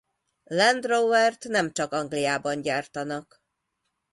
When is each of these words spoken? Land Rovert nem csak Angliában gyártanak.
Land 0.45 0.85
Rovert 0.85 1.43
nem 1.43 1.71
csak 1.71 1.91
Angliában 1.91 2.61
gyártanak. 2.61 3.43